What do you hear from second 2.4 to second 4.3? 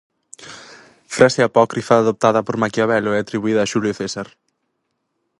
por Maquiavelo e atribuída a Xulio César.